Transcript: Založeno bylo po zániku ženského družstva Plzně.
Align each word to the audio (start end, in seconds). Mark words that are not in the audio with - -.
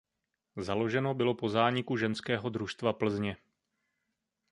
Založeno 0.57 1.13
bylo 1.13 1.35
po 1.37 1.49
zániku 1.49 1.97
ženského 1.97 2.49
družstva 2.49 2.93
Plzně. 2.93 3.37